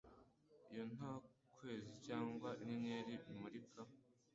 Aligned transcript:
iyo 0.71 0.83
nta 0.95 1.11
kwezi 1.55 1.91
cyangwa 2.07 2.49
inyenyeri 2.63 3.13
bimurika. 3.23 3.81